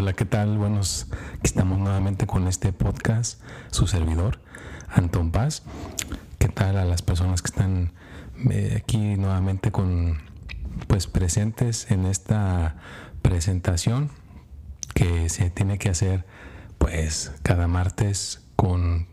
[0.00, 0.58] Hola, ¿qué tal?
[0.58, 1.08] Buenos,
[1.42, 3.40] estamos nuevamente con este podcast,
[3.72, 4.38] su servidor,
[4.88, 5.64] Anton Paz.
[6.38, 7.92] ¿Qué tal a las personas que están
[8.48, 10.18] eh, aquí nuevamente con,
[10.86, 12.76] pues, presentes en esta
[13.22, 14.12] presentación
[14.94, 16.24] que se tiene que hacer,
[16.78, 19.08] pues, cada martes con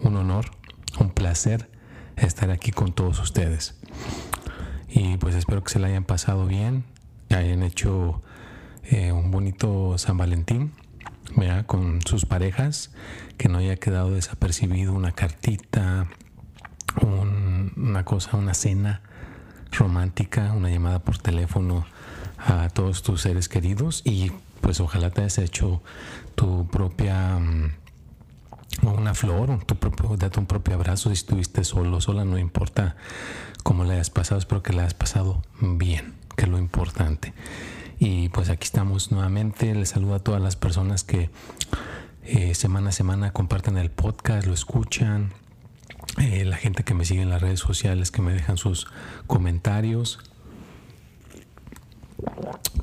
[0.00, 0.46] un honor,
[0.98, 1.70] un placer
[2.16, 3.78] estar aquí con todos ustedes.
[4.88, 6.84] Y pues espero que se la hayan pasado bien,
[7.28, 8.22] hayan hecho
[8.84, 10.72] eh, un bonito San Valentín
[11.66, 12.90] con sus parejas,
[13.38, 16.08] que no haya quedado desapercibido una cartita,
[17.00, 19.02] una cosa, una cena
[19.72, 21.86] romántica, una llamada por teléfono
[22.38, 25.82] a todos tus seres queridos y pues ojalá te hayas hecho
[26.34, 27.72] tu propia mm,
[28.82, 32.96] una flor, tu propio, date un propio abrazo si estuviste solo, sola, no importa
[33.62, 37.32] cómo le hayas pasado, espero que le hayas pasado bien, que es lo importante.
[38.02, 39.74] Y pues aquí estamos nuevamente.
[39.74, 41.28] Les saludo a todas las personas que
[42.24, 45.34] eh, semana a semana comparten el podcast, lo escuchan.
[46.16, 48.86] Eh, la gente que me sigue en las redes sociales, que me dejan sus
[49.26, 50.18] comentarios.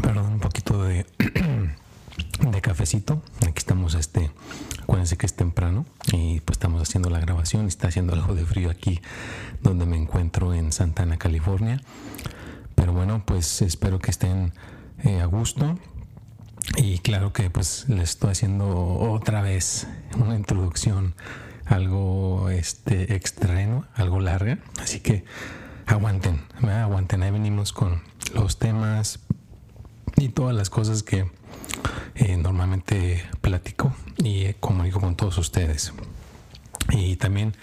[0.04, 1.08] Perdón, un poquito de,
[2.52, 3.24] de cafecito.
[3.42, 4.30] Aquí estamos, este,
[4.84, 7.66] acuérdense que es temprano y pues estamos haciendo la grabación.
[7.66, 9.02] Está haciendo algo de frío aquí
[9.64, 11.82] donde me encuentro en Santana, California.
[12.76, 14.54] Pero bueno, pues espero que estén
[15.04, 15.78] eh, a gusto.
[16.76, 18.68] Y claro que pues le estoy haciendo
[19.00, 19.88] otra vez
[20.18, 21.16] una introducción
[21.66, 25.26] algo este extraño, algo larga, así que
[25.86, 28.02] aguanten, aguanten, ahí venimos con
[28.34, 29.20] los temas
[30.16, 31.30] y todas las cosas que
[32.16, 35.94] eh, normalmente platico y eh, comunico con todos ustedes.
[36.90, 37.54] Y también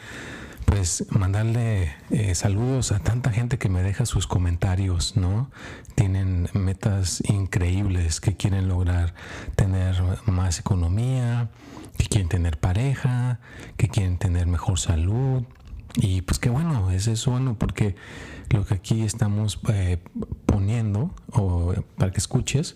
[0.64, 5.50] pues mandarle eh, saludos a tanta gente que me deja sus comentarios, ¿no?
[5.94, 9.14] Tienen metas increíbles que quieren lograr
[9.56, 11.50] tener más economía,
[11.96, 13.40] que quieren tener pareja,
[13.76, 15.44] que quieren tener mejor salud.
[15.96, 17.94] Y pues qué bueno, es eso bueno porque
[18.50, 19.98] lo que aquí estamos eh,
[20.46, 22.74] poniendo, o para que escuches,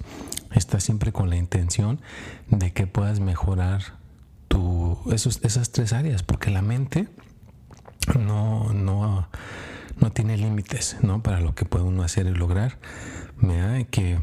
[0.52, 2.00] está siempre con la intención
[2.48, 3.98] de que puedas mejorar
[4.46, 7.08] tu, esos, esas tres áreas, porque la mente
[8.16, 9.28] no, no,
[10.00, 11.22] no tiene límites ¿no?
[11.22, 12.78] para lo que puede uno hacer y lograr.
[13.36, 14.18] me que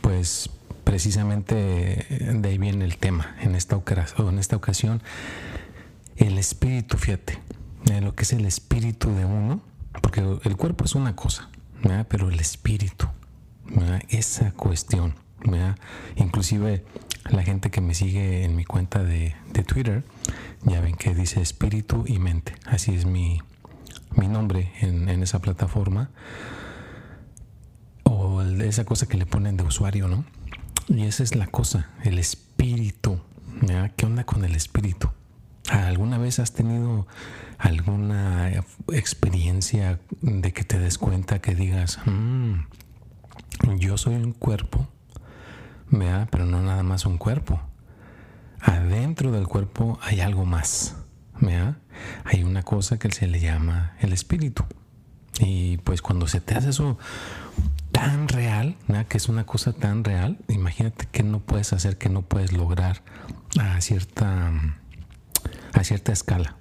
[0.00, 0.50] pues
[0.84, 3.76] precisamente de ahí viene el tema en esta,
[4.56, 5.02] ocasión.
[6.16, 7.38] El espíritu, fíjate,
[8.00, 9.62] lo que es el espíritu de uno,
[10.02, 11.48] porque el cuerpo es una cosa,
[12.08, 13.06] pero el espíritu,
[14.08, 15.14] esa cuestión,
[16.16, 16.84] inclusive
[17.30, 20.04] la gente que me sigue en mi cuenta de, de Twitter,
[20.64, 22.54] ya ven que dice espíritu y mente.
[22.66, 23.40] Así es mi,
[24.16, 26.10] nombre en, esa plataforma.
[28.04, 30.24] O esa cosa que le ponen de usuario, ¿no?
[30.88, 33.20] Y esa es la cosa, el espíritu.
[33.96, 35.10] ¿Qué onda con el espíritu?
[35.70, 37.06] ¿Alguna vez has tenido
[37.58, 38.50] alguna
[38.92, 42.54] experiencia de que te des cuenta que digas, mm,
[43.78, 44.88] yo soy un cuerpo,
[46.30, 47.60] pero no nada más un cuerpo?
[48.62, 50.96] adentro del cuerpo hay algo más.
[52.24, 54.64] Hay una cosa que se le llama el espíritu.
[55.40, 56.98] Y pues cuando se te hace eso
[57.90, 58.76] tan real,
[59.08, 63.02] que es una cosa tan real, imagínate que no puedes hacer, que no puedes lograr
[63.60, 64.52] a cierta,
[65.72, 66.56] a cierta escala.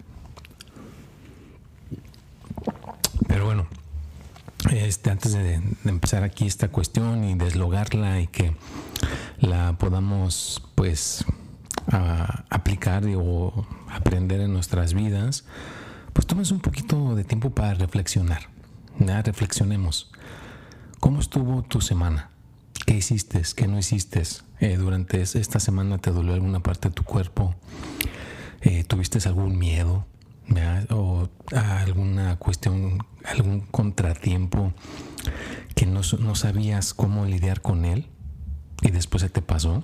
[3.27, 3.67] Pero bueno,
[4.71, 8.55] este, antes de, empezar aquí esta cuestión y deslogarla y que
[9.41, 11.25] la podamos pues
[12.49, 15.45] aplicar o aprender en nuestras vidas,
[16.13, 18.49] pues tomes un poquito de tiempo para reflexionar.
[18.99, 19.21] ¿ya?
[19.21, 20.11] Reflexionemos.
[20.99, 22.29] ¿Cómo estuvo tu semana?
[22.85, 23.41] ¿Qué hiciste?
[23.55, 24.21] ¿Qué no hiciste?
[24.59, 27.55] Eh, durante esta semana te dolió alguna parte de tu cuerpo.
[28.61, 30.05] Eh, ¿Tuviste algún miedo?
[30.89, 34.73] ¿O alguna cuestión, algún contratiempo
[35.75, 38.09] que no, no sabías cómo lidiar con él
[38.81, 39.83] y después se te pasó?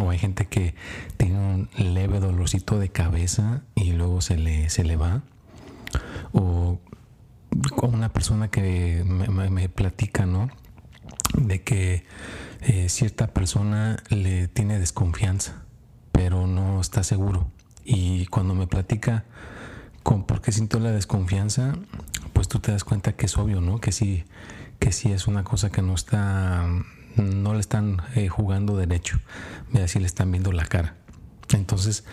[0.00, 0.74] O hay gente que
[1.16, 5.22] tiene un leve dolorcito de cabeza y luego se le, se le va.
[6.32, 6.78] O
[7.82, 10.48] una persona que me, platica, ¿no?
[11.36, 12.04] De que
[12.60, 15.62] eh, cierta persona le tiene desconfianza,
[16.12, 17.50] pero no está seguro.
[17.84, 19.24] Y cuando me platica
[20.02, 21.74] con por qué siento la desconfianza,
[22.32, 23.80] pues tú te das cuenta que es obvio, ¿no?
[23.80, 24.24] Que sí,
[24.78, 26.66] que sí es una cosa que no está,
[27.16, 29.18] no le están eh, jugando derecho,
[29.70, 30.96] mira, si le están viendo la cara.
[31.52, 32.04] Entonces,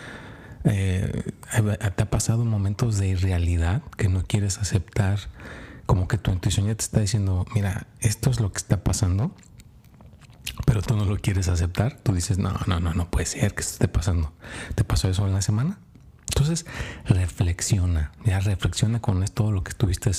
[0.64, 1.32] eh,
[1.96, 5.18] ¿te ha pasado momentos de irrealidad que no quieres aceptar?
[5.86, 9.34] Como que tu intuición ya te está diciendo, mira, esto es lo que está pasando,
[10.66, 11.98] pero tú no lo quieres aceptar.
[12.02, 14.32] Tú dices, no, no, no, no puede ser que esto esté pasando.
[14.74, 15.78] ¿Te pasó eso en la semana?
[16.28, 16.66] Entonces,
[17.06, 20.10] reflexiona, ya reflexiona con todo lo que estuviste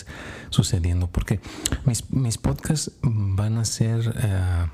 [0.49, 1.39] sucediendo, porque
[1.85, 4.65] mis, mis podcasts van a ser eh,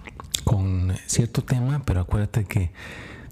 [0.44, 2.72] con cierto tema, pero acuérdate que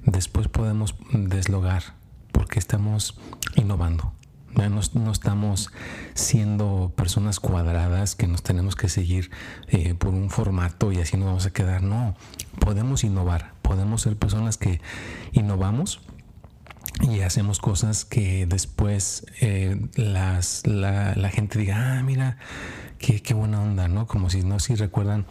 [0.06, 1.96] después podemos deslogar,
[2.32, 3.18] porque estamos
[3.56, 4.14] innovando.
[4.56, 5.72] No, estamos
[6.14, 9.32] siendo personas cuadradas que nos tenemos que seguir
[9.68, 11.82] eh, por un formato y así nos vamos a quedar.
[11.82, 12.16] No,
[12.60, 14.80] podemos innovar, podemos ser personas que
[15.32, 16.02] innovamos
[17.02, 22.38] y hacemos cosas que después eh, las, la, gente diga, ah, mira,
[23.00, 24.08] qué, qué, buena onda, ¿no?
[24.08, 25.26] Como si no si recuerdan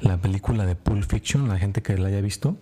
[0.00, 2.56] la película de Pulp Fiction, la gente que la haya visto.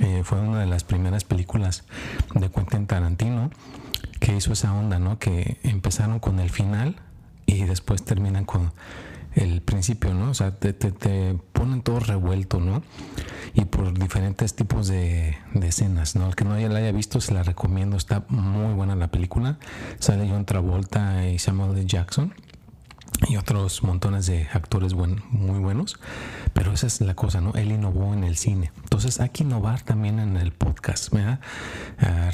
[0.00, 1.84] Eh, fue una de las primeras películas
[2.34, 3.50] de Quentin Tarantino
[4.18, 5.18] que hizo esa onda, ¿no?
[5.18, 6.96] Que empezaron con el final
[7.46, 8.72] y después terminan con
[9.34, 10.30] el principio, ¿no?
[10.30, 12.82] O sea, te, te, ponen todo revuelto, ¿no?
[13.54, 16.28] Y por diferentes tipos de, escenas, ¿no?
[16.28, 17.96] El que no haya, la haya visto, se la recomiendo.
[17.96, 19.58] Está muy buena la película.
[19.98, 21.86] Sale John Travolta y Samuel L.
[21.86, 22.34] Jackson
[23.28, 25.98] y otros montones de actores muy buenos,
[26.52, 27.52] pero esa es la cosa, ¿no?
[27.54, 28.72] Él innovó en el cine.
[28.82, 31.40] Entonces hay que innovar también en el podcast, ¿verdad?
[31.98, 32.30] Ah,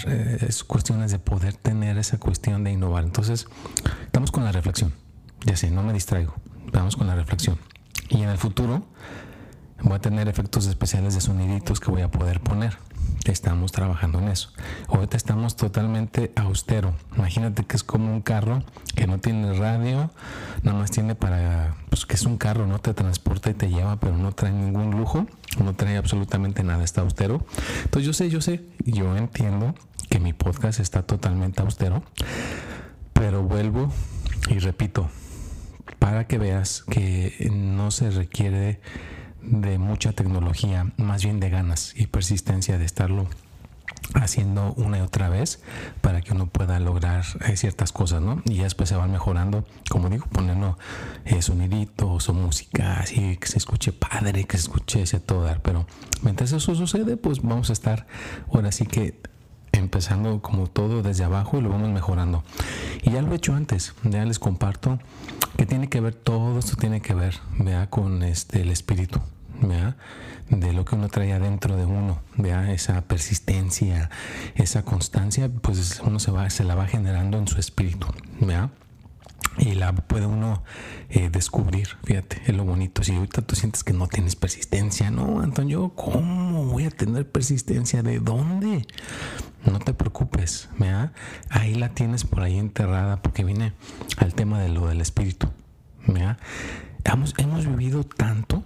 [0.46, 3.04] es cuestiones de poder tener esa cuestión de innovar.
[3.04, 3.48] Entonces,
[4.04, 4.92] estamos con la reflexión.
[5.44, 6.34] Ya sé, no me distraigo.
[6.72, 7.58] Vamos con la reflexión.
[8.08, 8.84] Y en el futuro
[9.82, 12.78] voy a tener efectos especiales de soniditos que voy a poder poner.
[13.24, 14.50] Estamos trabajando en eso.
[14.88, 16.94] Ahorita estamos totalmente austero.
[17.16, 18.62] Imagínate que es como un carro
[18.94, 20.10] que no tiene radio,
[20.62, 23.98] nada más tiene para, pues que es un carro, no te transporta y te lleva,
[23.98, 25.26] pero no trae ningún lujo,
[25.62, 27.44] no trae absolutamente nada, está austero.
[27.84, 29.74] Entonces yo sé, yo sé, yo entiendo
[30.08, 32.04] que mi podcast está totalmente austero,
[33.12, 33.92] pero vuelvo
[34.48, 35.10] y repito,
[35.98, 38.80] para que veas que no se requiere
[39.42, 43.28] de mucha tecnología, más bien de ganas y persistencia de estarlo
[44.14, 45.60] haciendo una y otra vez
[46.00, 48.42] para que uno pueda lograr eh, ciertas cosas, ¿no?
[48.44, 50.78] Y después se van mejorando, como digo, poniendo
[51.24, 55.86] eh, soniditos o música así que se escuche padre, que se escuche ese todo pero
[56.22, 58.06] mientras eso sucede, pues vamos a estar
[58.52, 59.20] ahora sí que
[59.72, 62.42] empezando como todo desde abajo y lo vamos mejorando.
[63.02, 64.98] Y ya lo he hecho antes, ya les comparto
[65.56, 69.20] que tiene que ver, todo esto tiene que ver, vea, con este, el espíritu,
[70.50, 72.72] de lo que uno trae adentro de uno, ¿vea?
[72.72, 74.10] esa persistencia,
[74.54, 78.06] esa constancia, pues uno se, va, se la va generando en su espíritu.
[78.40, 78.70] ¿vea?
[79.58, 80.62] Y la puede uno
[81.08, 83.02] eh, descubrir, fíjate, es lo bonito.
[83.02, 88.02] Si ahorita tú sientes que no tienes persistencia, no, Antonio, ¿cómo voy a tener persistencia?
[88.02, 88.86] ¿De dónde?
[89.64, 91.12] No te preocupes, ¿vea?
[91.50, 93.72] ahí la tienes por ahí enterrada porque viene
[94.18, 95.48] al tema de lo del espíritu.
[96.06, 96.38] ¿vea?
[97.04, 98.64] Hemos, hemos vivido tanto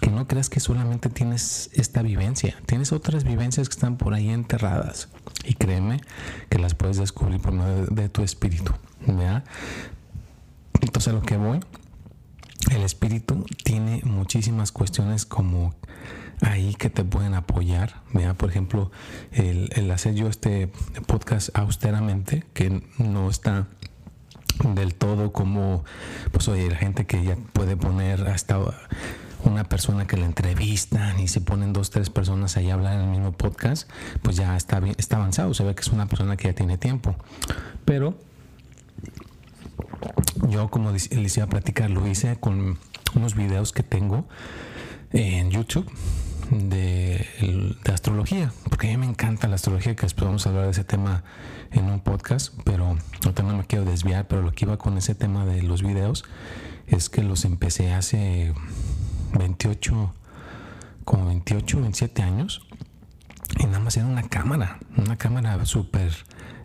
[0.00, 4.28] que no creas que solamente tienes esta vivencia, tienes otras vivencias que están por ahí
[4.28, 5.08] enterradas
[5.44, 6.00] y créeme
[6.48, 8.72] que las puedes descubrir por medio de tu espíritu.
[10.96, 11.60] Entonces a lo que voy,
[12.70, 15.74] el espíritu tiene muchísimas cuestiones como
[16.40, 18.00] ahí que te pueden apoyar.
[18.38, 18.90] Por ejemplo,
[19.30, 20.68] el, el hacer yo este
[21.06, 23.66] podcast austeramente, que no está
[24.64, 25.84] del todo como,
[26.32, 28.58] pues oye, la gente que ya puede poner hasta
[29.44, 33.00] una persona que la entrevistan y se ponen dos, tres personas ahí a hablar en
[33.00, 33.86] el mismo podcast,
[34.22, 37.16] pues ya está, está avanzado, se ve que es una persona que ya tiene tiempo.
[37.84, 38.16] Pero
[40.48, 42.78] yo, como les iba a platicar, lo hice con
[43.14, 44.26] unos videos que tengo
[45.12, 45.90] en YouTube
[46.50, 47.26] de,
[47.84, 50.70] de, astrología, porque a mí me encanta la astrología, que después vamos a hablar de
[50.70, 51.24] ese tema
[51.72, 52.96] en un podcast, pero
[53.42, 56.24] no me quiero desviar, pero lo que iba con ese tema de los videos
[56.86, 58.54] es que los empecé hace
[59.36, 60.14] 28,
[61.04, 62.65] como 28, 27 años.
[63.66, 66.12] Nada más era una cámara, una cámara súper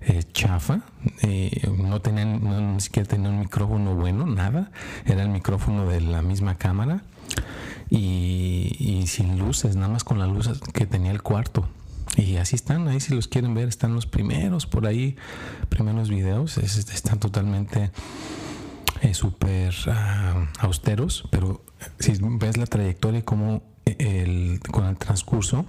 [0.02, 0.82] eh, chafa.
[1.22, 4.72] Eh, no tenían, ni siquiera tenía un micrófono bueno, nada.
[5.06, 7.04] Era el micrófono de la misma cámara.
[7.90, 11.68] Y, sin luces, nada más con las luces que tenía el cuarto.
[12.16, 15.16] Y así están, ahí si los quieren ver, están los primeros por ahí,
[15.70, 17.92] primeros videos, están totalmente
[19.02, 21.64] eh, súper ah, austeros, pero
[22.00, 25.66] si ves la trayectoria y cómo el, con el transcurso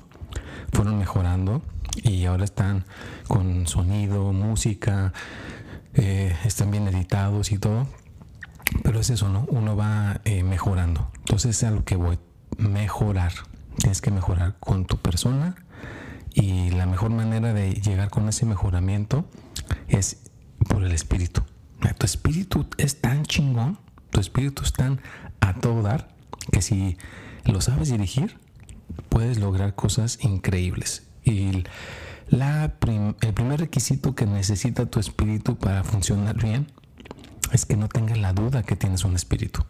[0.73, 1.63] fueron mejorando
[2.03, 2.85] y ahora están
[3.29, 5.13] con sonido, música,
[5.95, 7.87] eh, están bien editados y todo.
[8.83, 9.45] Pero es eso, ¿no?
[9.49, 11.11] Uno va eh, mejorando.
[11.19, 12.19] Entonces es a lo que voy,
[12.57, 13.33] mejorar.
[13.77, 15.57] Tienes que mejorar con tu persona
[16.35, 19.27] y la mejor manera de llegar con ese mejoramiento
[19.89, 20.19] es
[20.69, 21.43] por el espíritu.
[21.99, 23.79] Tu espíritu es tan chingón,
[24.11, 25.01] tu espíritu es tan
[25.41, 26.09] a todo dar,
[26.51, 26.97] que si
[27.45, 28.39] lo sabes dirigir,
[29.09, 31.03] puedes lograr cosas increíbles.
[31.25, 31.65] Y
[32.29, 36.67] la el primer requisito que necesita tu espíritu para funcionar bien
[37.53, 39.65] es que no tengas la duda que tienes un espíritu.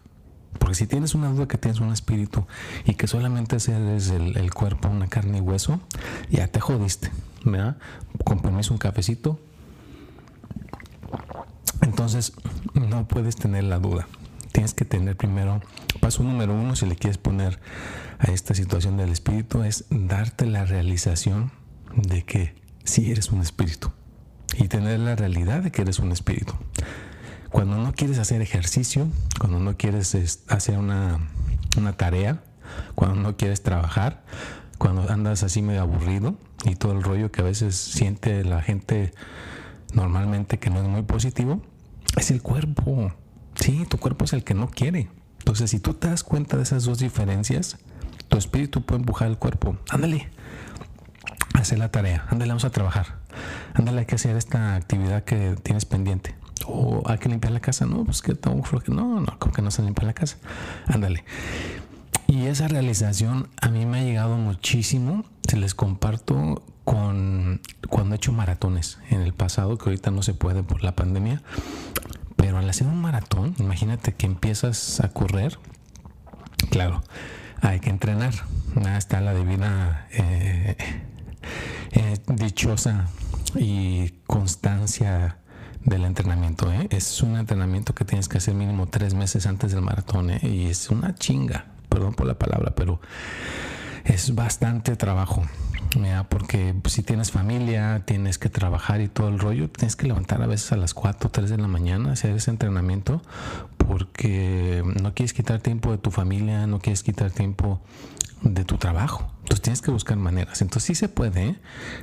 [0.59, 2.45] Porque si tienes una duda que tienes un espíritu
[2.85, 5.81] y que solamente eres el, el cuerpo, una carne y hueso,
[6.29, 7.11] ya te jodiste.
[7.43, 7.77] ¿verdad?
[8.23, 9.39] Con un cafecito.
[11.81, 12.33] Entonces,
[12.73, 14.07] no puedes tener la duda.
[14.53, 15.61] Tienes que tener primero,
[15.99, 17.59] paso número uno, si le quieres poner
[18.19, 21.51] a esta situación del espíritu, es darte la realización
[21.95, 23.91] de que sí eres un espíritu
[24.57, 26.53] y tener la realidad de que eres un espíritu.
[27.49, 29.07] Cuando no quieres hacer ejercicio,
[29.39, 30.15] cuando no quieres
[30.47, 31.19] hacer una,
[31.97, 32.43] tarea,
[32.95, 34.23] cuando no quieres trabajar,
[34.77, 39.13] cuando andas así medio aburrido y todo el rollo que a veces siente la gente
[39.93, 41.61] normalmente que no es muy positivo,
[42.17, 43.13] es el cuerpo.
[43.63, 45.07] Sí, tu cuerpo es el que no quiere.
[45.39, 47.77] Entonces, si tú te das cuenta de esas dos diferencias,
[48.27, 49.77] tu espíritu puede empujar al cuerpo.
[49.89, 50.29] Ándale,
[51.53, 52.25] hacer la tarea.
[52.29, 53.19] Ándale, vamos a trabajar.
[53.73, 56.35] Ándale, hay que hacer esta actividad que tienes pendiente.
[56.67, 57.85] O hay que limpiar la casa.
[57.85, 60.35] No, pues que tengo No, no, como que no se limpia la casa.
[60.85, 61.23] Ándale.
[62.27, 65.23] Y esa realización a mí me ha llegado muchísimo.
[65.47, 70.33] Se les comparto con cuando he hecho maratones en el pasado, que ahorita no se
[70.33, 71.41] puede por la pandemia.
[72.43, 75.57] Pero al hacer un maratón, imagínate que empiezas a correr.
[76.69, 77.01] Claro,
[77.61, 78.33] hay que entrenar.
[78.97, 80.75] está la divina eh,
[81.93, 83.07] eh, dichosa
[83.55, 85.37] y constancia
[85.85, 86.69] del entrenamiento.
[86.69, 86.89] ¿eh?
[86.89, 90.89] Es un entrenamiento que tienes que hacer mínimo tres meses antes del maratón y es
[90.89, 92.99] una chinga, perdón por la palabra, pero
[94.03, 95.43] es bastante trabajo.
[96.29, 100.47] Porque si tienes familia, tienes que trabajar y todo el rollo, tienes que levantar a
[100.47, 103.21] veces a las 4 o 3 de la mañana, hacer ese entrenamiento,
[103.77, 107.79] porque no quieres quitar tiempo de tu familia, no quieres quitar tiempo
[108.41, 109.31] de tu trabajo.
[109.41, 110.61] Entonces tienes que buscar maneras.
[110.61, 111.55] Entonces sí se puede, ¿eh?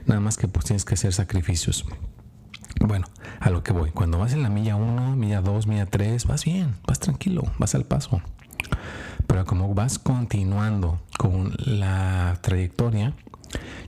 [0.07, 1.85] nada más que pues tienes que hacer sacrificios.
[2.81, 3.07] Bueno,
[3.41, 3.91] a lo que voy.
[3.91, 7.75] Cuando vas en la milla 1, milla 2, milla 3, vas bien, vas tranquilo, vas
[7.75, 8.23] al paso.
[9.27, 13.15] Pero como vas continuando con la trayectoria,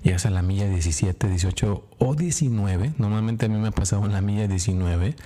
[0.03, 2.95] llegas a la milla 17, 18 o 19.
[2.99, 5.17] Normalmente a mí me ha pasado en la milla 19,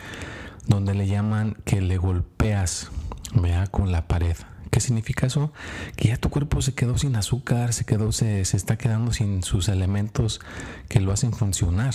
[0.66, 2.90] donde le llaman que le golpeas
[3.34, 4.36] vea, con la pared.
[4.70, 5.52] ¿Qué significa eso?
[5.96, 9.42] Que ya tu cuerpo se quedó sin azúcar, se quedó, se, se está quedando sin
[9.42, 10.40] sus elementos
[10.88, 11.94] que lo hacen funcionar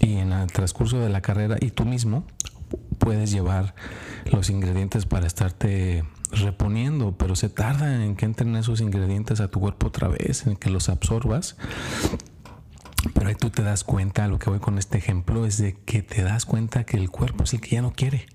[0.00, 2.24] y en el transcurso de la carrera y tú mismo
[3.10, 3.74] puedes llevar
[4.30, 9.58] los ingredientes para estarte reponiendo, pero se tarda en que entren esos ingredientes a tu
[9.58, 11.56] cuerpo otra vez, en que los absorbas.
[13.12, 16.02] Pero ahí tú te das cuenta, lo que voy con este ejemplo es de que
[16.02, 18.26] te das cuenta que el cuerpo es el que ya no quiere.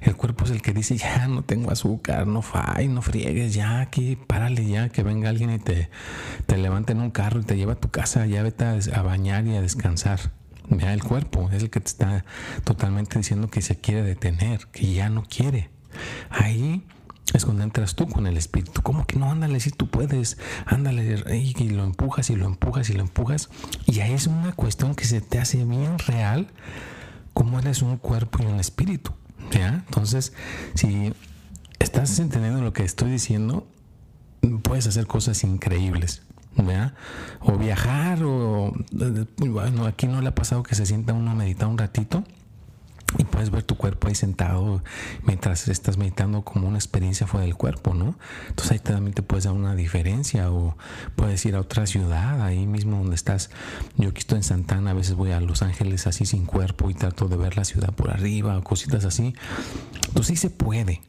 [0.00, 3.78] El cuerpo es el que dice, ya no tengo azúcar, no fai, no friegues, ya
[3.82, 5.90] aquí, párale ya, que venga alguien y te,
[6.46, 9.46] te levante en un carro y te lleva a tu casa, ya vete a bañar
[9.46, 10.41] y a descansar.
[10.68, 12.24] Mira, el cuerpo es el que te está
[12.64, 15.70] totalmente diciendo que se quiere detener, que ya no quiere.
[16.30, 16.84] Ahí
[17.34, 18.82] es cuando entras tú con el espíritu.
[18.82, 19.30] ¿Cómo que no?
[19.30, 23.48] Ándale, si tú puedes, ándale, y lo empujas y lo empujas y lo empujas.
[23.86, 26.48] Y ahí es una cuestión que se te hace bien real,
[27.32, 29.12] como eres un cuerpo y un espíritu.
[29.50, 29.84] ¿ya?
[29.86, 30.32] Entonces,
[30.74, 31.12] si
[31.78, 33.66] estás entendiendo lo que estoy diciendo,
[34.62, 36.22] puedes hacer cosas increíbles.
[37.40, 38.72] O viajar, o
[39.38, 42.24] bueno, aquí no le ha pasado que se sienta uno a meditar un ratito
[43.18, 44.82] y puedes ver tu cuerpo ahí sentado
[45.24, 48.16] mientras estás meditando como una experiencia fuera del cuerpo, ¿no?
[48.48, 50.76] Entonces ahí también te puedes dar una diferencia o
[51.16, 53.50] puedes ir a otra ciudad, ahí mismo donde estás.
[53.96, 56.94] Yo aquí estoy en Santana, a veces voy a Los Ángeles así sin cuerpo y
[56.94, 59.34] trato de ver la ciudad por arriba o cositas así.
[60.08, 61.02] Entonces sí se puede,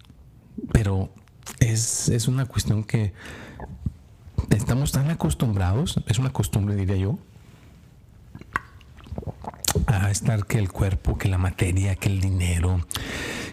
[0.71, 1.09] pero
[1.59, 3.13] es, es una cuestión que
[4.49, 7.17] estamos tan acostumbrados, es una costumbre diría yo,
[9.87, 12.85] a estar que el cuerpo, que la materia, que el dinero,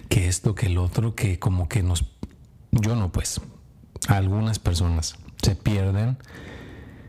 [0.08, 2.04] que esto, que el otro, que como que nos,
[2.70, 3.40] yo no pues,
[4.08, 6.18] algunas personas se pierden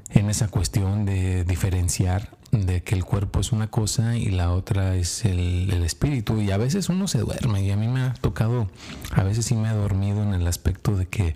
[0.10, 4.96] en esa cuestión de diferenciar de que el cuerpo es una cosa y la otra
[4.96, 6.42] es el, espíritu.
[6.42, 8.70] Y a veces uno se duerme y a mí me ha tocado,
[9.12, 11.36] a veces sí me ha dormido en el aspecto de que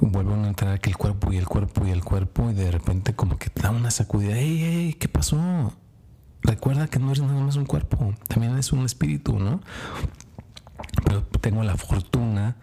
[0.00, 3.14] vuelvo a entrar que el cuerpo y el cuerpo y el cuerpo y de repente
[3.14, 4.36] como que te da una sacudida.
[4.36, 4.92] ¡Ey, ey!
[4.94, 5.74] ¿Qué pasó?
[6.42, 9.60] Recuerda que no eres nada más un cuerpo, también es un espíritu, ¿no?
[11.04, 12.56] Pero tengo la fortuna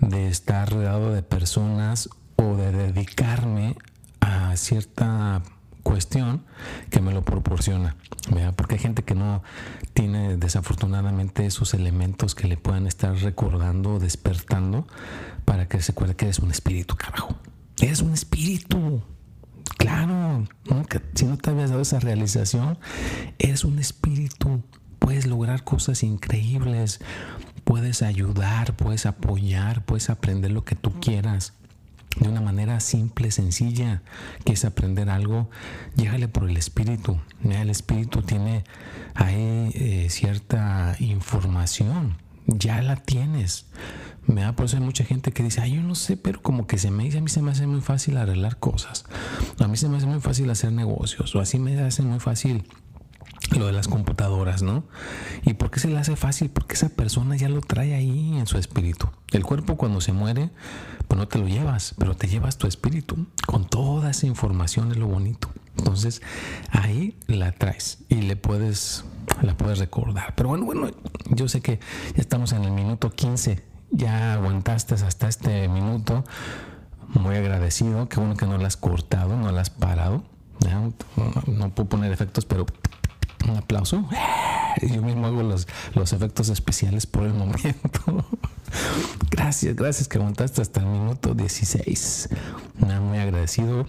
[0.00, 3.76] de estar rodeado de personas o de dedicarme
[4.20, 5.42] a cierta
[5.94, 6.42] cuestión
[6.90, 7.94] que me lo proporciona.
[8.56, 9.44] Porque hay gente que no
[9.92, 14.88] tiene desafortunadamente esos elementos que le puedan estar recordando, despertando,
[15.44, 17.36] para que se acuerde que eres un espíritu, carajo.
[17.80, 19.04] Eres un espíritu.
[19.78, 20.48] Claro,
[21.14, 22.76] si no te habías dado esa realización,
[23.38, 24.64] eres un espíritu.
[24.98, 26.98] Puedes lograr cosas increíbles,
[27.62, 31.52] puedes ayudar, puedes apoyar, puedes aprender lo que tú quieras
[32.20, 34.02] de una manera simple, sencilla,
[34.44, 35.50] que es aprender algo,
[35.96, 37.18] llégale por el espíritu.
[37.42, 38.64] el espíritu tiene
[39.14, 42.16] ahí eh, cierta información,
[42.46, 43.66] ya la tienes.
[44.56, 46.90] Por eso hay mucha gente que dice, ay, yo no sé, pero como que se
[46.90, 49.04] me dice, a mí se me hace muy fácil arreglar cosas,
[49.58, 52.64] a mí se me hace muy fácil hacer negocios, o así me hace muy fácil
[53.52, 54.84] lo de las computadoras, ¿no?
[55.44, 56.50] ¿Y por qué se le hace fácil?
[56.50, 59.08] Porque esa persona ya lo trae ahí en su espíritu.
[59.32, 60.50] El cuerpo cuando se muere,
[61.08, 64.96] pues no te lo llevas, pero te llevas tu espíritu con toda esa información es
[64.96, 65.48] lo bonito.
[65.76, 66.22] Entonces
[66.70, 69.04] ahí la traes y le puedes,
[69.42, 70.34] la puedes recordar.
[70.34, 70.90] Pero bueno, bueno,
[71.30, 71.80] yo sé que
[72.14, 76.24] ya estamos en el minuto 15, ya aguantaste hasta este minuto.
[77.08, 80.24] Muy agradecido, qué bueno que no la has cortado, no la has parado.
[81.46, 82.66] no puedo poner efectos, pero
[83.48, 84.08] un aplauso.
[84.82, 88.26] Yo mismo hago los, los efectos especiales por el momento.
[89.30, 92.28] gracias, gracias que aguantaste hasta el minuto 16.
[92.78, 93.86] Muy agradecido.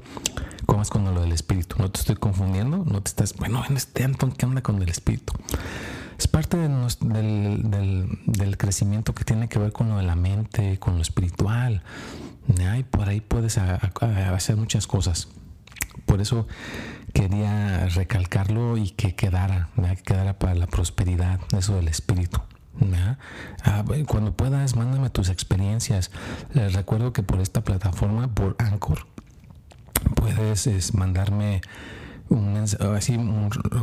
[0.65, 1.77] ¿Cómo es con lo del espíritu?
[1.79, 3.35] No te estoy confundiendo, no te estás.
[3.35, 5.33] Bueno, en este Anton, ¿qué onda con el espíritu?
[6.17, 6.79] Es parte del,
[8.25, 11.83] del, crecimiento que tiene que ver con lo de la mente, con lo espiritual.
[12.47, 15.27] Y por ahí puedes hacer muchas cosas.
[16.05, 16.47] Por eso
[17.15, 22.41] quería recalcarlo y que quedara, que quedara para la prosperidad, eso del espíritu.
[23.63, 26.11] Ah, cuando puedas, mándame tus experiencias.
[26.53, 29.07] Les recuerdo que por esta plataforma, por Anchor,
[30.15, 31.61] puedes mandarme
[32.27, 33.17] un, así,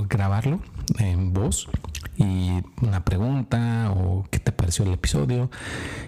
[0.08, 0.60] grabarlo
[0.98, 1.68] en voz
[2.16, 5.50] y una pregunta o qué te pareció el episodio.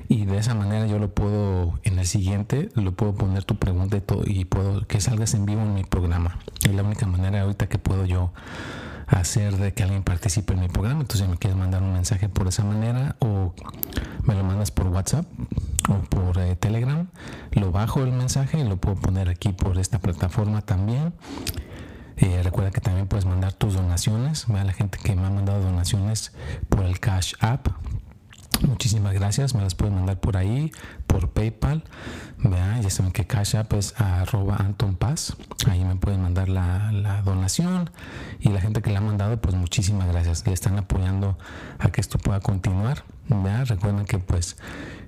[0.08, 3.96] Y de esa manera yo lo puedo en el siguiente lo puedo poner tu pregunta
[3.96, 6.38] y todo y puedo que salgas en vivo en mi programa.
[6.62, 8.32] Es la única manera ahorita que puedo yo
[9.06, 11.00] hacer de que alguien participe en mi programa.
[11.00, 13.54] Entonces si me quieres mandar un mensaje por esa manera o
[14.24, 15.26] me lo mandas por WhatsApp
[15.88, 17.06] o por eh, Telegram
[17.52, 21.12] lo bajo el mensaje y lo puedo poner aquí por esta plataforma también
[22.16, 24.48] eh, recuerda que también puedes mandar tus donaciones.
[24.48, 26.32] a la gente que me ha mandado donaciones
[26.68, 27.68] por el Cash App.
[28.62, 29.54] Muchísimas gracias.
[29.54, 30.72] Me las pueden mandar por ahí,
[31.14, 31.84] por PayPal.
[32.82, 35.36] Ya saben que Cash App es arroba Anton Paz.
[35.70, 37.90] Ahí me pueden mandar la, la, donación.
[38.40, 40.44] Y la gente que le ha mandado, pues muchísimas gracias.
[40.44, 41.38] Le están apoyando
[41.78, 43.04] a que esto pueda continuar.
[43.28, 44.56] Recuerden que pues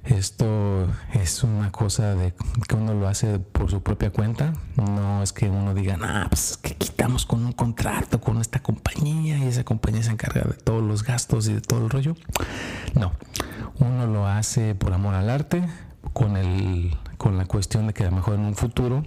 [0.05, 2.33] esto es una cosa de
[2.69, 4.53] que uno lo hace por su propia cuenta.
[4.77, 9.39] No es que uno diga, ah, pues que quitamos con un contrato con esta compañía
[9.39, 12.15] y esa compañía se encarga de todos los gastos y de todo el rollo.
[12.95, 13.13] No,
[13.81, 15.63] uno lo hace por amor al arte,
[16.13, 19.05] con, el, con la cuestión de que a lo mejor en un futuro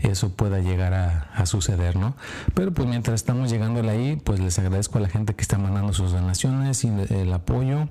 [0.00, 2.14] eso pueda llegar a, suceder, ¿no?
[2.54, 5.92] Pero pues mientras estamos llegando ahí, pues les agradezco a la gente que está mandando
[5.92, 7.88] sus donaciones y el apoyo.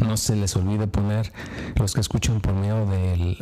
[0.00, 1.32] No se les olvide poner
[1.76, 3.38] los que escuchan por medio del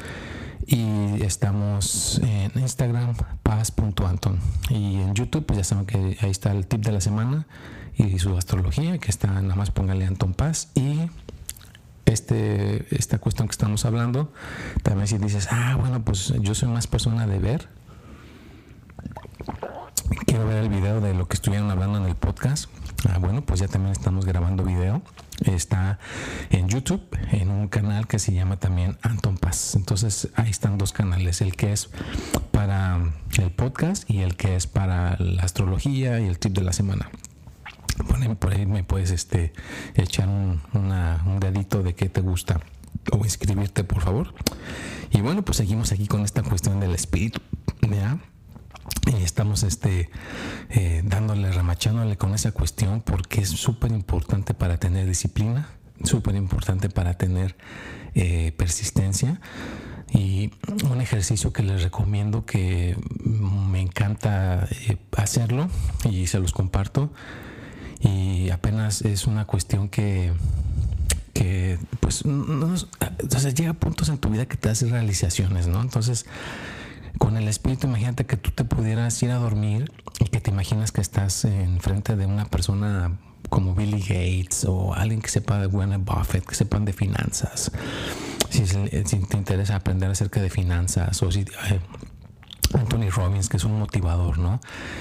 [0.67, 6.65] y estamos en Instagram paz.anton y en YouTube pues ya saben que ahí está el
[6.65, 7.45] tip de la semana
[7.95, 10.69] y su astrología que está nada más póngale Anton Paz.
[10.75, 11.09] Y
[12.05, 14.31] este, esta cuestión que estamos hablando
[14.83, 17.67] también si dices ah bueno pues yo soy más persona de ver
[20.27, 22.69] quiero ver el video de lo que estuvieron hablando en el podcast
[23.09, 25.01] Ah, bueno, pues ya también estamos grabando video.
[25.43, 25.99] Está
[26.49, 29.75] en YouTube, en un canal que se llama también Anton Paz.
[29.75, 31.89] Entonces ahí están dos canales, el que es
[32.51, 32.99] para
[33.37, 37.09] el podcast y el que es para la astrología y el tip de la semana.
[38.39, 39.53] por ahí me puedes este,
[39.95, 42.59] echar un, un dedito de qué te gusta
[43.11, 44.33] o inscribirte por favor.
[45.11, 47.39] Y bueno, pues seguimos aquí con esta cuestión del espíritu.
[47.89, 48.17] ¿ya?
[49.17, 50.09] Y estamos este
[50.69, 55.67] eh, dándole remachándole con esa cuestión porque es súper importante para tener disciplina
[56.03, 57.55] súper importante para tener
[58.13, 59.39] eh, persistencia.
[60.11, 60.51] Y
[60.89, 65.69] un ejercicio que les recomiendo que me encanta eh, hacerlo
[66.09, 67.11] y se los comparto.
[67.99, 70.33] Y apenas es una cuestión que
[71.33, 72.73] que pues no,
[73.55, 76.25] llega a puntos en tu vida que te hace realizaciones no entonces
[77.17, 80.91] con el espíritu, imagínate que tú te pudieras ir a dormir y que te imaginas
[80.91, 83.17] que estás enfrente de una persona
[83.49, 87.71] como Billy Gates o alguien que sepa de Warren Buffett, que sepan de finanzas.
[88.49, 91.79] Si, te interesa aprender acerca de finanzas o si eh,
[92.73, 94.59] Anthony Robbins, que es un motivador, ¿no?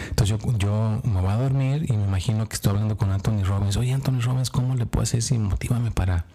[0.08, 3.44] Entonces yo, yo, me voy a dormir y me imagino que estoy hablando con Anthony
[3.44, 3.76] Robbins.
[3.76, 6.26] Oye, Anthony Robbins, ¿cómo le puedo hacer si motívame para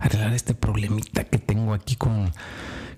[0.00, 2.32] arreglar este problemita que tengo aquí con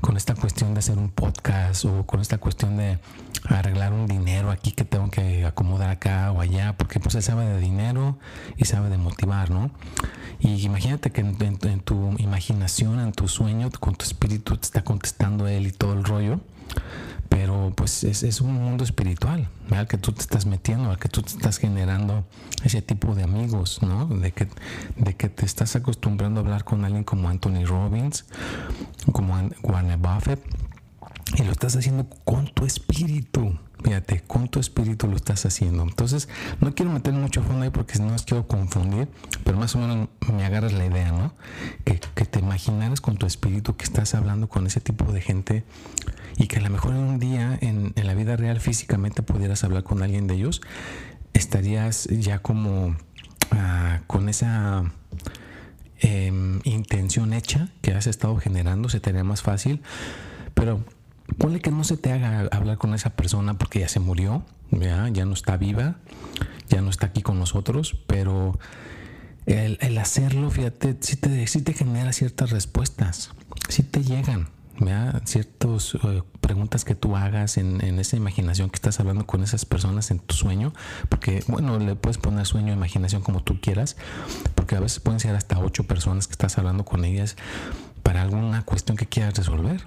[0.00, 2.98] con esta cuestión de hacer un podcast o con esta cuestión de
[3.48, 7.46] arreglar un dinero aquí que tengo que acomodar acá o allá, porque pues él sabe
[7.46, 8.18] de dinero
[8.56, 9.70] y sabe de motivar, ¿no?
[10.38, 15.46] Y imagínate que en, tu imaginación, en tu sueño, con tu espíritu te está contestando
[15.46, 16.40] él y todo el rollo
[17.28, 21.22] pero pues es, un mundo espiritual al que tú te estás metiendo, al que tú
[21.22, 22.24] te estás generando
[22.64, 24.06] ese tipo de amigos, ¿no?
[24.06, 24.48] De que,
[24.96, 28.24] de que te estás acostumbrando a hablar con alguien como Anthony Robbins,
[29.12, 30.40] como Warren Buffett,
[31.34, 33.58] y lo estás haciendo con tu espíritu.
[33.82, 35.82] Fíjate, con tu espíritu lo estás haciendo.
[35.82, 36.28] Entonces,
[36.60, 39.08] no quiero meter mucho fondo ahí porque no os quiero confundir,
[39.44, 41.32] pero más o menos me agarras la idea, ¿no?
[41.84, 45.64] Que, que te imaginaras con tu espíritu que estás hablando con ese tipo de gente
[46.36, 49.82] y que a lo mejor en un día en, la vida real físicamente pudieras hablar
[49.82, 50.60] con alguien de ellos,
[51.32, 52.96] estarías ya como
[53.50, 54.84] ah, con esa
[55.98, 59.82] em, intención hecha que has estado generando, se te haría más fácil,
[60.54, 60.84] pero
[61.38, 65.08] ponle que no se te haga hablar con esa persona porque ya se murió, ya,
[65.08, 65.96] ya no está viva,
[66.68, 68.58] ya no está aquí con nosotros, pero
[69.46, 73.30] el, hacerlo, fíjate, sí te, genera ciertas respuestas,
[73.68, 74.48] sí te llegan
[75.24, 80.10] ciertas eh, preguntas que tú hagas en, esa imaginación que estás hablando con esas personas
[80.10, 80.74] en tu sueño,
[81.08, 83.96] porque bueno, le puedes poner sueño imaginación como tú quieras,
[84.54, 87.36] porque a veces pueden ser hasta ocho personas que estás hablando con ellas
[88.02, 89.86] para alguna cuestión que quieras resolver,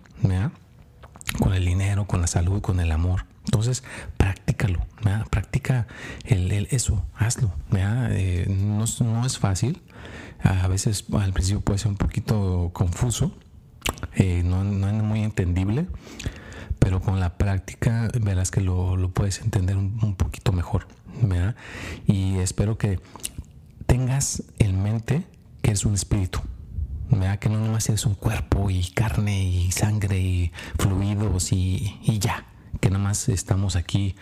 [1.37, 3.25] con el dinero, con la salud, con el amor.
[3.45, 3.83] Entonces,
[4.17, 4.85] practícalo,
[5.29, 5.87] practica
[6.23, 7.51] el, eso, hazlo.
[7.71, 8.83] Eh, no,
[9.25, 9.81] es fácil,
[10.43, 13.33] a veces al principio puede ser un poquito confuso,
[14.15, 15.87] eh, no, es muy entendible,
[16.77, 20.87] pero con la práctica verás que lo, puedes entender un, poquito mejor.
[22.05, 22.99] Y espero que
[23.87, 25.25] tengas en mente
[25.61, 26.39] que es un espíritu.
[27.39, 32.45] Que no nomás eres un cuerpo y carne y sangre y fluidos y, ya.
[32.81, 34.15] Que nada más estamos aquí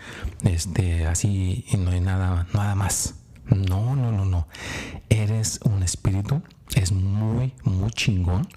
[0.43, 3.15] este, así y no hay nada, nada más.
[3.47, 4.47] No, no, no, no.
[5.09, 6.41] Eres un espíritu.
[6.75, 8.47] Es muy, muy chingón.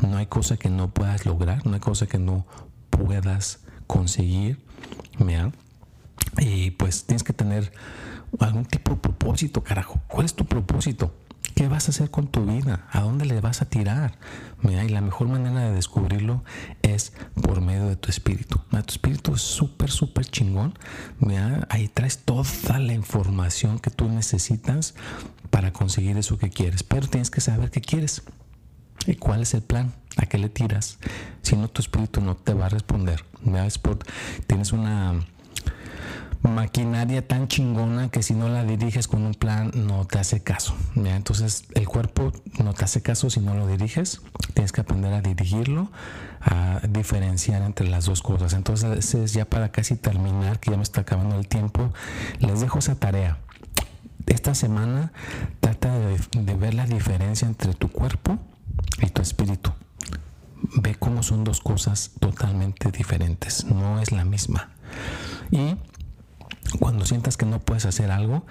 [0.00, 1.66] No hay cosa que no puedas lograr.
[1.66, 2.46] No hay cosa que no
[2.90, 4.64] puedas conseguir.
[5.18, 5.50] Mira.
[6.38, 7.72] Y pues tienes que tener
[8.38, 10.00] algún tipo de propósito, carajo.
[10.06, 11.12] ¿Cuál es tu propósito?
[11.60, 12.88] ¿Qué vas a hacer con tu vida?
[12.90, 14.16] ¿A dónde le vas a tirar?
[14.62, 16.42] Mira, y la mejor manera de descubrirlo
[16.80, 18.62] es por medio de tu espíritu.
[18.70, 20.78] tu espíritu es súper, súper chingón.
[21.18, 24.94] Mira, ahí traes toda la información que tú necesitas
[25.50, 26.82] para conseguir eso que quieres.
[26.82, 28.22] Pero tienes que saber qué quieres.
[29.06, 29.92] ¿Y cuál es el plan?
[30.16, 30.98] ¿A qué le tiras?
[31.42, 33.26] Si no, tu espíritu no te va a responder.
[33.42, 33.68] Mira,
[34.46, 35.26] tienes una
[36.42, 40.74] maquinaria tan chingona que si no la diriges con un plan no te hace caso.
[40.96, 44.22] Entonces el cuerpo no te hace caso si no lo diriges.
[44.54, 45.90] Tienes que aprender a dirigirlo,
[46.40, 48.54] a diferenciar entre las dos cosas.
[48.54, 51.92] Entonces ya para casi terminar, que ya me está acabando el tiempo,
[52.38, 53.38] les dejo esa tarea.
[54.26, 55.12] Esta semana
[55.60, 58.38] trata de, de ver la diferencia entre tu cuerpo
[59.02, 59.72] y tu espíritu.
[60.76, 64.70] Ve cómo son dos cosas totalmente diferentes, no es la misma.
[65.50, 65.76] Y
[66.78, 68.46] cuando sientas que no puedes hacer algo,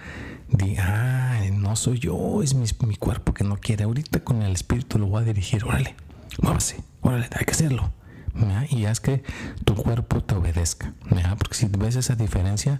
[0.49, 3.83] di, ah, no soy yo, es mi, cuerpo que no quiere.
[3.83, 5.95] Ahorita con el espíritu lo voy a dirigir, órale,
[6.41, 7.91] muévase, órale, hay que hacerlo.
[8.69, 9.23] Y haz que
[9.65, 10.93] tu cuerpo te obedezca.
[11.37, 12.79] Porque si ves esa diferencia,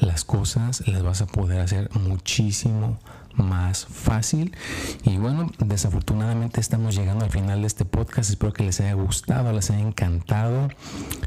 [0.00, 2.98] las cosas las vas a poder hacer muchísimo
[3.36, 4.56] más fácil.
[5.04, 8.30] Y bueno, desafortunadamente estamos llegando al final de este podcast.
[8.30, 10.68] Espero que les haya gustado, les haya encantado.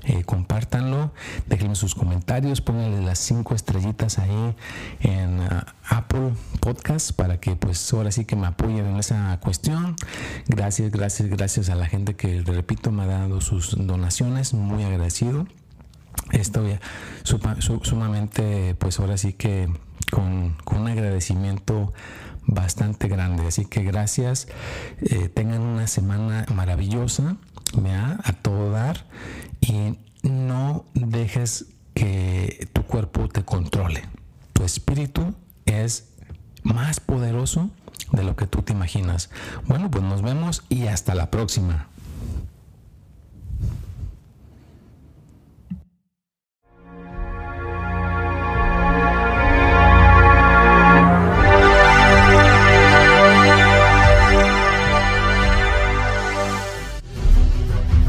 [0.03, 1.11] Eh, compártanlo,
[1.47, 4.55] déjenme sus comentarios, pónganle las cinco estrellitas ahí
[5.01, 9.95] en uh, Apple Podcast para que pues ahora sí que me apoyen en esa cuestión.
[10.47, 14.53] Gracias, gracias, gracias a la gente que, repito, me ha dado sus donaciones.
[14.53, 15.47] Muy agradecido.
[16.31, 16.79] Estoy
[17.23, 19.69] sumamente, pues ahora sí que
[20.09, 21.93] con, un agradecimiento
[22.45, 23.47] bastante grande.
[23.47, 24.47] Así que gracias.
[25.01, 27.37] Eh, tengan una semana maravillosa,
[28.23, 29.05] a todo dar
[29.61, 34.03] y no dejes que tu cuerpo te controle.
[34.53, 35.33] Tu espíritu
[35.65, 36.09] es
[36.63, 37.69] más poderoso
[38.11, 39.29] de lo que tú te imaginas.
[39.67, 41.88] Bueno, pues nos vemos y hasta la próxima.